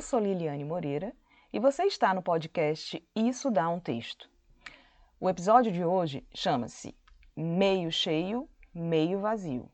[0.00, 1.14] Eu sou Liliane Moreira
[1.52, 4.30] e você está no podcast Isso Dá um Texto.
[5.20, 6.96] O episódio de hoje chama-se
[7.36, 9.70] Meio Cheio, Meio Vazio.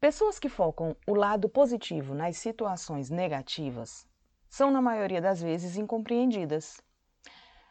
[0.00, 4.04] Pessoas que focam o lado positivo nas situações negativas
[4.48, 6.82] são, na maioria das vezes, incompreendidas.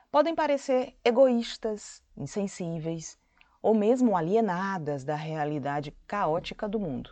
[0.10, 3.20] Podem parecer egoístas, insensíveis
[3.62, 7.10] ou mesmo alienadas da realidade caótica do mundo.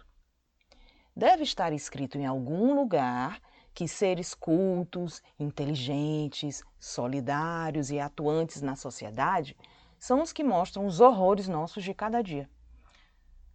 [1.13, 3.41] Deve estar escrito em algum lugar
[3.75, 9.55] que seres cultos, inteligentes, solidários e atuantes na sociedade
[9.99, 12.49] são os que mostram os horrores nossos de cada dia.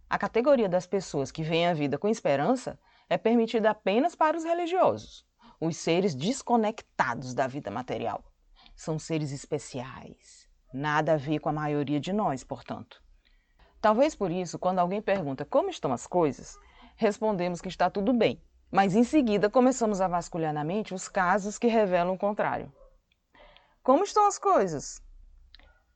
[0.07, 4.43] A categoria das pessoas que veem a vida com esperança é permitida apenas para os
[4.43, 5.25] religiosos,
[5.59, 8.23] os seres desconectados da vida material.
[8.75, 13.01] São seres especiais, nada a ver com a maioria de nós, portanto.
[13.81, 16.59] Talvez por isso, quando alguém pergunta como estão as coisas,
[16.95, 18.39] respondemos que está tudo bem,
[18.71, 22.71] mas em seguida começamos a vasculhar na mente os casos que revelam o contrário.
[23.83, 25.03] Como estão as coisas?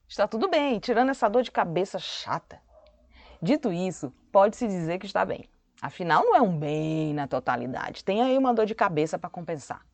[0.08, 2.60] Está tudo bem, tirando essa dor de cabeça chata.
[3.42, 5.50] Dito isso, pode-se dizer que está bem.
[5.82, 9.86] Afinal, não é um bem na totalidade, tem aí uma dor de cabeça para compensar.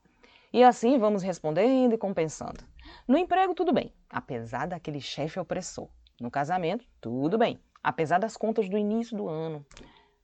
[0.52, 2.64] E assim vamos respondendo e compensando.
[3.08, 5.88] No emprego, tudo bem, apesar daquele chefe opressor.
[6.20, 9.66] No casamento, tudo bem, apesar das contas do início do ano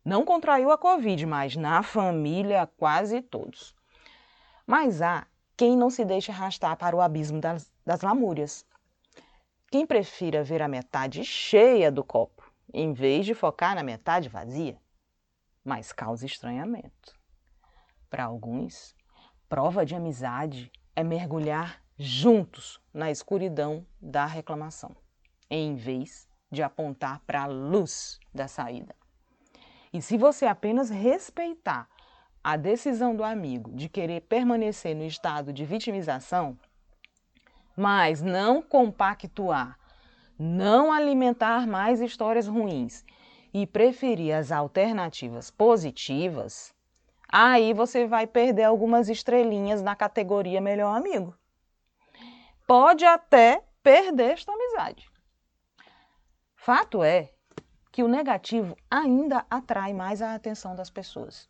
[0.07, 3.75] não contraiu a Covid, mas na família quase todos.
[4.65, 5.27] Mas há
[5.57, 8.65] quem não se deixe arrastar para o abismo das, das lamúrias.
[9.69, 14.79] Quem prefira ver a metade cheia do copo, em vez de focar na metade vazia,
[15.61, 17.13] mas causa estranhamento.
[18.09, 18.95] Para alguns,
[19.49, 24.95] prova de amizade é mergulhar juntos na escuridão da reclamação,
[25.49, 28.95] em vez de apontar para a luz da saída.
[29.93, 31.87] E se você apenas respeitar
[32.43, 36.57] a decisão do amigo de querer permanecer no estado de vitimização,
[37.75, 39.77] mas não compactuar,
[40.37, 43.03] não alimentar mais histórias ruins
[43.53, 46.73] e preferir as alternativas positivas,
[47.27, 51.35] aí você vai perder algumas estrelinhas na categoria melhor amigo.
[52.65, 55.09] Pode até perder esta amizade.
[56.55, 57.31] Fato é
[57.91, 61.49] que o negativo ainda atrai mais a atenção das pessoas.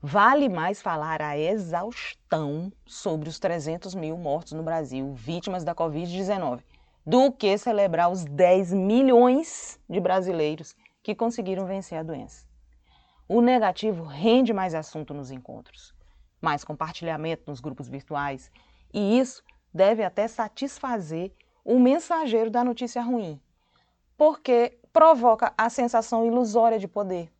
[0.00, 6.60] Vale mais falar a exaustão sobre os 300 mil mortos no Brasil, vítimas da Covid-19,
[7.04, 12.46] do que celebrar os 10 milhões de brasileiros que conseguiram vencer a doença.
[13.28, 15.94] O negativo rende mais assunto nos encontros,
[16.40, 18.50] mais compartilhamento nos grupos virtuais,
[18.92, 21.32] e isso deve até satisfazer
[21.64, 23.40] o mensageiro da notícia ruim,
[24.18, 27.32] porque provoca a sensação ilusória de poder.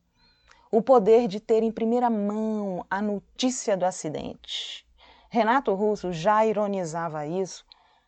[0.70, 4.86] O poder de ter em primeira mão a notícia do acidente.
[5.28, 7.66] Renato Russo já ironizava isso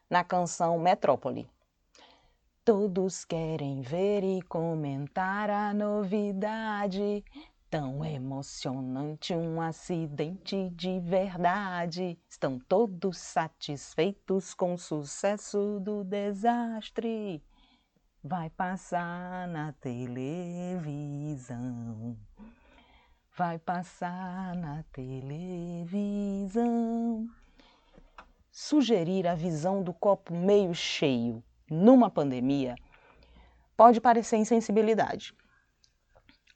[0.08, 1.50] na canção Metrópole.
[2.64, 7.24] Todos querem ver e comentar a novidade.
[7.68, 12.16] Tão emocionante um acidente de verdade.
[12.28, 17.42] Estão todos satisfeitos com o sucesso do desastre
[18.22, 20.78] vai passar na televisão.
[23.36, 25.66] Vai passar na televisão.
[28.50, 32.74] Sugerir a visão do copo meio cheio numa pandemia
[33.76, 35.34] pode parecer insensibilidade,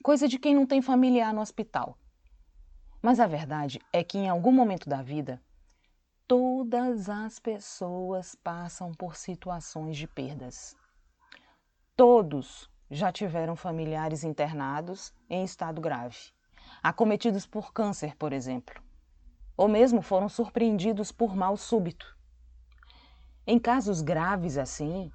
[0.02, 1.96] coisa de quem não tem familiar no hospital.
[3.00, 5.41] Mas a verdade é que em algum momento da vida,
[6.28, 10.76] todas as pessoas passam por situações de perdas.
[11.97, 16.19] Todos já tiveram familiares internados em estado grave,
[16.82, 18.82] acometidos por câncer, por exemplo,
[19.56, 22.19] ou mesmo foram surpreendidos por mal súbito.
[23.47, 25.09] Em casos graves assim,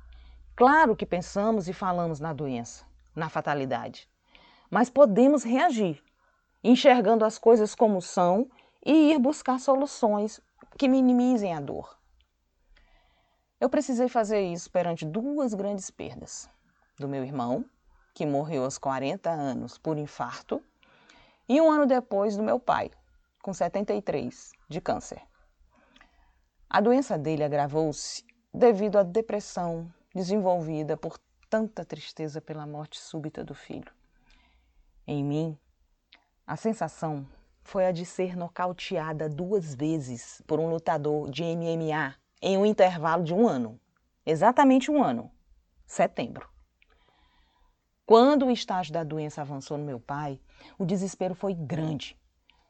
[0.55, 4.09] claro que pensamos e falamos na doença, na fatalidade,
[4.71, 6.01] mas podemos reagir,
[6.63, 8.49] enxergando as coisas como são
[8.85, 10.39] e ir buscar soluções
[10.77, 11.99] que minimizem a dor.
[13.59, 16.49] Eu precisei fazer isso perante duas grandes perdas
[16.99, 17.65] do meu irmão,
[18.13, 20.61] que morreu aos 40 anos por infarto,
[21.47, 22.91] e um ano depois do meu pai,
[23.41, 25.21] com 73, de câncer.
[26.69, 28.23] A doença dele agravou-se
[28.53, 31.17] devido à depressão desenvolvida por
[31.49, 33.91] tanta tristeza pela morte súbita do filho.
[35.07, 35.57] Em mim,
[36.45, 37.27] a sensação
[37.63, 43.23] foi a de ser nocauteada duas vezes por um lutador de MMA em um intervalo
[43.23, 43.79] de um ano.
[44.25, 45.31] Exatamente um ano,
[45.85, 46.47] setembro.
[48.09, 50.39] Quando o estágio da doença avançou no meu pai,
[50.79, 52.17] o desespero foi grande,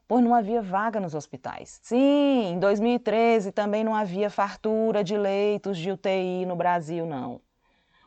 [0.06, 1.80] pois não havia vaga nos hospitais.
[1.82, 7.40] Sim, em 2013 também não havia fartura de leitos de UTI no Brasil, não.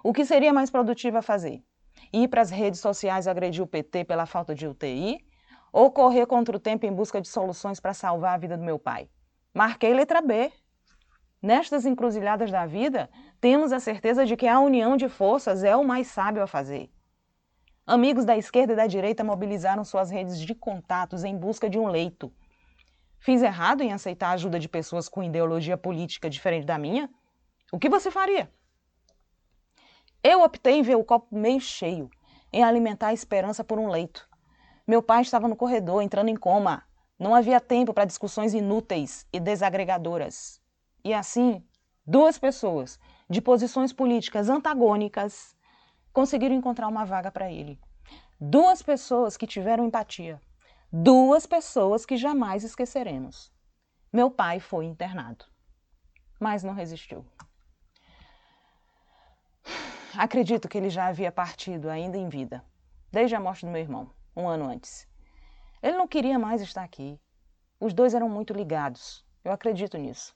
[0.03, 1.63] O que seria mais produtivo a fazer?
[2.13, 5.17] Ir para as redes sociais agredir o PT pela falta de UTI
[5.71, 8.77] ou correr contra o tempo em busca de soluções para salvar a vida do meu
[8.77, 9.09] pai?
[9.51, 10.51] Marquei letra B.
[11.41, 13.09] Nestas encruzilhadas da vida,
[13.41, 16.92] temos a certeza de que a união de forças é o mais sábio a fazer.
[17.85, 21.87] Amigos da esquerda e da direita mobilizaram suas redes de contatos em busca de um
[21.87, 22.31] leito.
[23.19, 27.09] Fiz errado em aceitar a ajuda de pessoas com ideologia política diferente da minha?
[27.73, 28.49] O que você faria?
[30.23, 32.09] Eu optei em ver o copo meio cheio,
[32.53, 34.29] em alimentar a esperança por um leito.
[34.87, 36.83] Meu pai estava no corredor, entrando em coma.
[37.19, 40.61] Não havia tempo para discussões inúteis e desagregadoras.
[41.03, 41.61] E assim,
[42.05, 42.97] duas pessoas
[43.29, 45.53] de posições políticas antagônicas
[46.13, 47.79] conseguiram encontrar uma vaga para ele.
[48.39, 50.39] Duas pessoas que tiveram empatia.
[50.91, 53.51] Duas pessoas que jamais esqueceremos.
[54.11, 55.43] Meu pai foi internado,
[56.39, 57.25] mas não resistiu.
[60.15, 62.63] Acredito que ele já havia partido ainda em vida,
[63.11, 65.07] desde a morte do meu irmão, um ano antes.
[65.81, 67.19] Ele não queria mais estar aqui.
[67.79, 70.35] Os dois eram muito ligados, eu acredito nisso.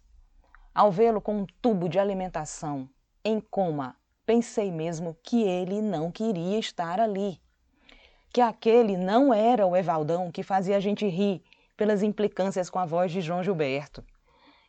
[0.73, 2.89] Ao vê-lo com um tubo de alimentação,
[3.23, 3.95] em coma,
[4.27, 7.39] pensei mesmo que ele não queria estar ali.
[8.33, 11.41] Que aquele não era o Evaldão que fazia a gente rir
[11.77, 14.03] pelas implicâncias com a voz de João Gilberto.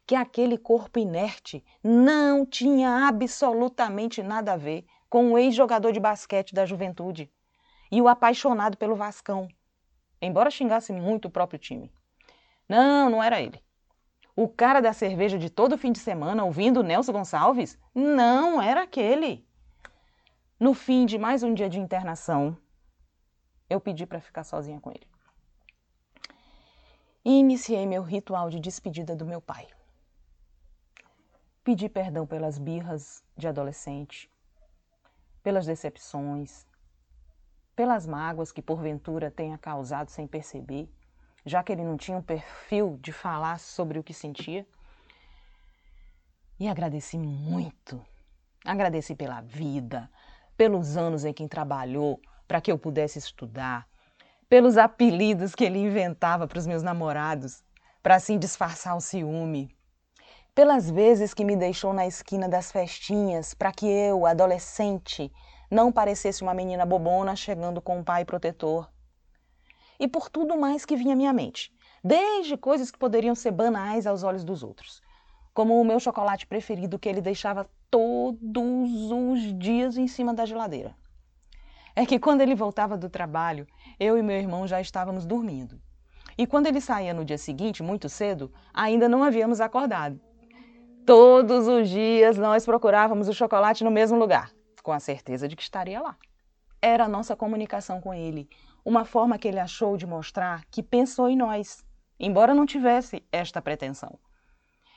[0.06, 6.54] Que aquele corpo inerte não tinha absolutamente nada a ver com o ex-jogador de basquete
[6.54, 7.28] da juventude
[7.90, 9.48] e o apaixonado pelo Vascão,
[10.22, 11.90] embora xingasse muito o próprio time.
[12.68, 13.60] Não, não era ele.
[14.36, 17.76] O cara da cerveja de todo fim de semana ouvindo Nelson Gonçalves?
[17.92, 19.47] Não era aquele.
[20.60, 22.58] No fim de mais um dia de internação,
[23.70, 25.06] eu pedi para ficar sozinha com ele.
[27.24, 29.68] E iniciei meu ritual de despedida do meu pai.
[31.62, 34.28] Pedi perdão pelas birras de adolescente,
[35.44, 36.66] pelas decepções,
[37.76, 40.90] pelas mágoas que porventura tenha causado sem perceber,
[41.46, 44.66] já que ele não tinha um perfil de falar sobre o que sentia.
[46.58, 48.04] E agradeci muito.
[48.64, 50.10] Agradeci pela vida,
[50.58, 53.86] pelos anos em que trabalhou para que eu pudesse estudar,
[54.48, 57.62] pelos apelidos que ele inventava para os meus namorados,
[58.02, 59.70] para assim disfarçar o ciúme,
[60.56, 65.32] pelas vezes que me deixou na esquina das festinhas para que eu, adolescente,
[65.70, 68.90] não parecesse uma menina bobona chegando com um pai protetor.
[70.00, 71.72] E por tudo mais que vinha à minha mente,
[72.02, 75.00] desde coisas que poderiam ser banais aos olhos dos outros,
[75.58, 80.94] como o meu chocolate preferido que ele deixava todos os dias em cima da geladeira.
[81.96, 83.66] É que quando ele voltava do trabalho,
[83.98, 85.82] eu e meu irmão já estávamos dormindo.
[86.38, 90.20] E quando ele saía no dia seguinte, muito cedo, ainda não havíamos acordado.
[91.04, 95.62] Todos os dias nós procurávamos o chocolate no mesmo lugar, com a certeza de que
[95.62, 96.16] estaria lá.
[96.80, 98.48] Era a nossa comunicação com ele,
[98.84, 101.84] uma forma que ele achou de mostrar que pensou em nós,
[102.16, 104.20] embora não tivesse esta pretensão.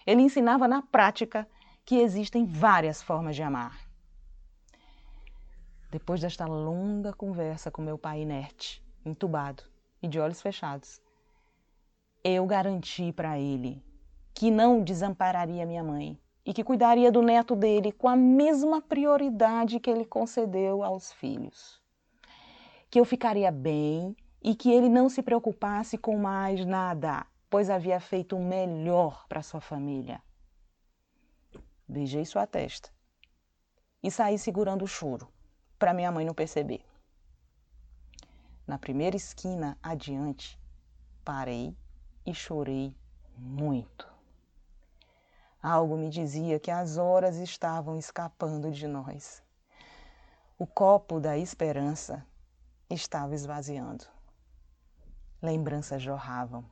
[0.05, 1.47] Ele ensinava na prática
[1.85, 3.79] que existem várias formas de amar.
[5.91, 9.63] Depois desta longa conversa com meu pai inerte, entubado
[10.01, 11.01] e de olhos fechados,
[12.23, 13.83] eu garanti para ele
[14.33, 19.79] que não desampararia minha mãe e que cuidaria do neto dele com a mesma prioridade
[19.79, 21.81] que ele concedeu aos filhos.
[22.89, 27.99] Que eu ficaria bem e que ele não se preocupasse com mais nada, pois havia
[27.99, 30.23] feito o melhor para sua família.
[31.85, 32.89] Beijei sua testa
[34.01, 35.27] e saí segurando o choro,
[35.77, 36.81] para minha mãe não perceber.
[38.65, 40.57] Na primeira esquina adiante,
[41.25, 41.75] parei
[42.25, 42.95] e chorei
[43.35, 44.09] muito.
[45.61, 49.43] Algo me dizia que as horas estavam escapando de nós.
[50.57, 52.25] O copo da esperança
[52.89, 54.05] estava esvaziando.
[55.41, 56.63] Lembranças jorravam,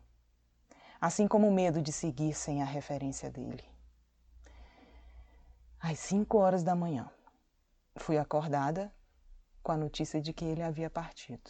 [0.99, 3.63] assim como o medo de seguir sem a referência dele
[5.79, 7.09] às 5 horas da manhã.
[7.95, 8.91] Fui acordada
[9.63, 11.49] com a notícia de que ele havia partido.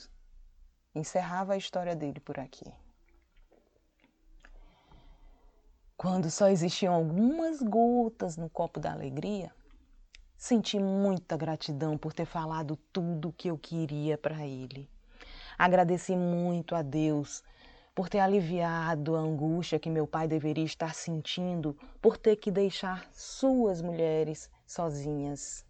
[0.93, 2.71] Encerrava a história dele por aqui.
[5.97, 9.51] Quando só existiam algumas gotas no copo da alegria,
[10.37, 14.89] senti muita gratidão por ter falado tudo o que eu queria para ele.
[15.57, 17.43] Agradeci muito a Deus
[17.99, 23.05] por ter aliviado a angústia que meu pai deveria estar sentindo por ter que deixar
[23.11, 25.65] suas mulheres sozinhas.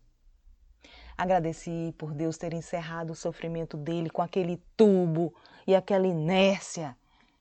[1.17, 5.33] Agradeci por Deus ter encerrado o sofrimento dele com aquele tubo
[5.65, 6.95] e aquela inércia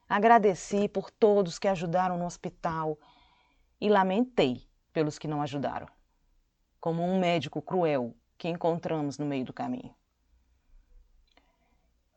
[0.09, 2.99] Agradeci por todos que ajudaram no hospital
[3.78, 5.87] e lamentei pelos que não ajudaram,
[6.80, 9.95] como um médico cruel que encontramos no meio do caminho.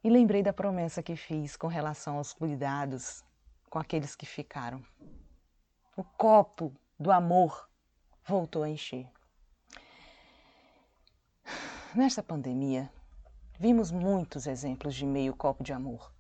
[0.04, 3.24] E lembrei da promessa que fiz com relação aos cuidados
[3.70, 4.84] com aqueles que ficaram.
[5.96, 7.70] O copo do amor
[8.26, 9.08] voltou a encher.
[11.94, 12.90] Nesta pandemia,
[13.60, 16.12] vimos muitos exemplos de meio copo de amor.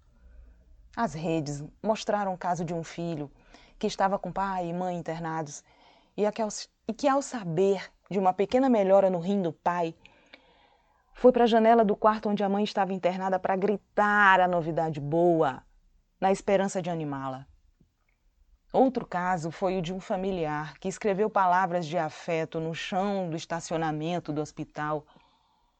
[0.95, 3.31] As redes mostraram o caso de um filho
[3.79, 5.63] que estava com pai e mãe internados
[6.15, 6.23] e
[6.93, 9.95] que, ao saber de uma pequena melhora no rim do pai,
[11.13, 14.99] foi para a janela do quarto onde a mãe estava internada para gritar a novidade
[14.99, 15.63] boa,
[16.19, 17.45] na esperança de animá-la.
[18.73, 23.35] Outro caso foi o de um familiar que escreveu palavras de afeto no chão do
[23.35, 25.05] estacionamento do hospital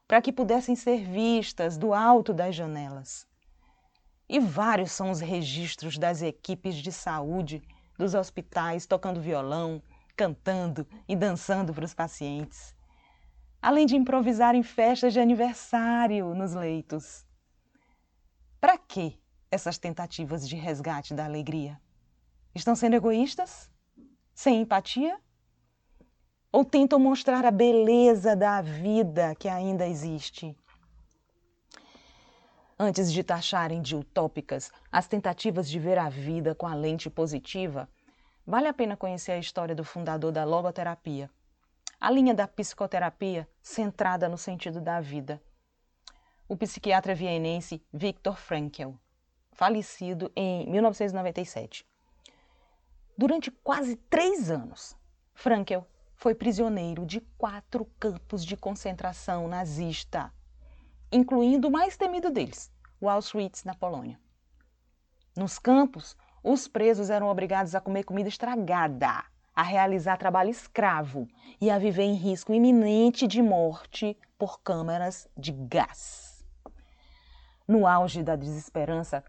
[0.06, 3.26] para que pudessem ser vistas do alto das janelas.
[4.28, 7.62] E vários são os registros das equipes de saúde
[7.98, 9.82] dos hospitais tocando violão,
[10.14, 12.74] cantando e dançando para os pacientes,
[13.62, 17.24] além de improvisar em festas de aniversário nos leitos.
[18.60, 19.16] Para que
[19.50, 21.80] essas tentativas de resgate da alegria?
[22.52, 23.70] Estão sendo egoístas?
[24.34, 25.16] Sem empatia?
[26.50, 30.56] Ou tentam mostrar a beleza da vida que ainda existe?
[32.78, 37.88] Antes de taxarem de utópicas as tentativas de ver a vida com a lente positiva,
[38.44, 41.30] vale a pena conhecer a história do fundador da logoterapia,
[42.02, 45.40] a linha da psicoterapia centrada no sentido da vida.
[46.48, 48.94] O psiquiatra vienense Viktor Frankl,
[49.52, 51.86] falecido em 1997.
[53.16, 54.96] Durante quase três anos,
[55.32, 60.34] Frankel foi prisioneiro de quatro campos de concentração nazista,
[61.12, 64.18] incluindo o mais temido deles, o Auschwitz, na Polônia.
[65.36, 71.28] Nos campos, os presos eram obrigados a comer comida estragada, a realizar trabalho escravo
[71.60, 76.44] e a viver em risco iminente de morte por câmaras de gás.
[77.68, 79.24] No auge da desesperança,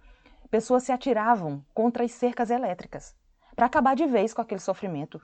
[0.49, 3.15] pessoas se atiravam contra as cercas elétricas
[3.55, 5.21] para acabar de vez com aquele sofrimento.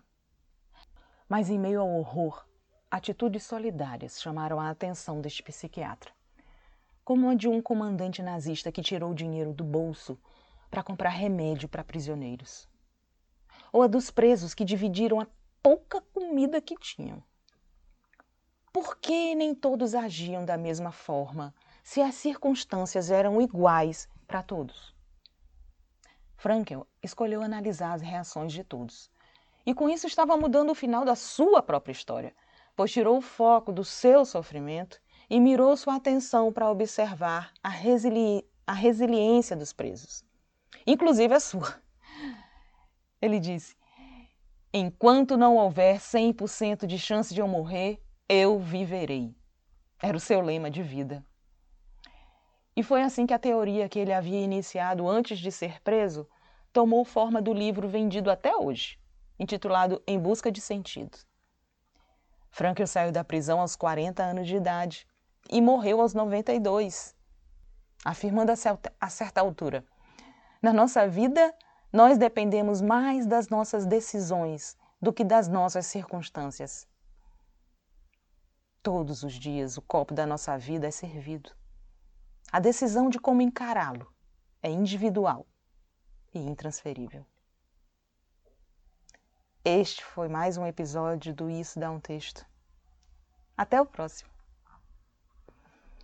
[1.27, 2.45] Mas em meio ao horror,
[2.91, 6.11] atitudes solidárias chamaram a atenção deste psiquiatra,
[7.03, 10.19] como a de um comandante nazista que tirou dinheiro do bolso
[10.69, 12.68] para comprar remédio para prisioneiros,
[13.71, 15.27] ou a dos presos que dividiram a
[15.61, 17.23] pouca comida que tinham.
[18.71, 24.93] Por que nem todos agiam da mesma forma, se as circunstâncias eram iguais para todos?
[26.37, 29.11] Frankel escolheu analisar as reações de todos.
[29.65, 32.33] E com isso estava mudando o final da sua própria história,
[32.75, 38.47] pois tirou o foco do seu sofrimento e mirou sua atenção para observar a, resili
[38.65, 40.23] a resiliência dos presos,
[40.87, 41.81] inclusive a sua.
[43.21, 43.75] Ele disse:
[44.73, 49.35] Enquanto não houver 100% de chance de eu morrer, eu viverei.
[50.01, 51.25] Era o seu lema de vida.
[52.75, 56.27] E foi assim que a teoria que ele havia iniciado antes de ser preso
[56.71, 58.97] tomou forma do livro vendido até hoje,
[59.37, 61.17] intitulado Em Busca de Sentido.
[62.51, 65.07] Frankl saiu da prisão aos 40 anos de idade
[65.49, 67.15] e morreu aos 92,
[68.05, 69.83] afirmando a certa altura:
[70.61, 71.53] Na nossa vida,
[71.91, 76.87] nós dependemos mais das nossas decisões do que das nossas circunstâncias.
[78.81, 81.51] Todos os dias o copo da nossa vida é servido.
[82.51, 84.11] A decisão de como encará-lo
[84.61, 85.45] é individual
[86.33, 87.25] e intransferível.
[89.65, 92.45] Este foi mais um episódio do Isso Dá um Texto.
[93.57, 94.28] Até o próximo!